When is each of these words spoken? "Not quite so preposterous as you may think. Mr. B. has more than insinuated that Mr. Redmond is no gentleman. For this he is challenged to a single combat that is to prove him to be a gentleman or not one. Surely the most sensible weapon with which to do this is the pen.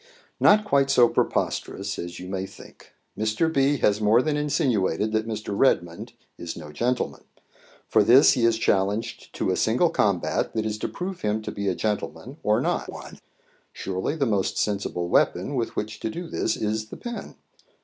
"Not 0.39 0.65
quite 0.65 0.89
so 0.89 1.07
preposterous 1.07 1.99
as 1.99 2.19
you 2.19 2.27
may 2.27 2.47
think. 2.47 2.95
Mr. 3.15 3.53
B. 3.53 3.77
has 3.81 4.01
more 4.01 4.23
than 4.23 4.35
insinuated 4.35 5.11
that 5.11 5.27
Mr. 5.27 5.55
Redmond 5.55 6.13
is 6.39 6.57
no 6.57 6.71
gentleman. 6.71 7.23
For 7.87 8.03
this 8.03 8.31
he 8.33 8.43
is 8.43 8.57
challenged 8.57 9.31
to 9.35 9.51
a 9.51 9.55
single 9.55 9.91
combat 9.91 10.55
that 10.55 10.65
is 10.65 10.79
to 10.79 10.87
prove 10.87 11.21
him 11.21 11.43
to 11.43 11.51
be 11.51 11.67
a 11.67 11.75
gentleman 11.75 12.37
or 12.41 12.59
not 12.61 12.91
one. 12.91 13.19
Surely 13.73 14.15
the 14.15 14.25
most 14.25 14.57
sensible 14.57 15.07
weapon 15.07 15.53
with 15.53 15.75
which 15.75 15.99
to 15.99 16.09
do 16.09 16.27
this 16.27 16.57
is 16.57 16.87
the 16.87 16.97
pen. 16.97 17.35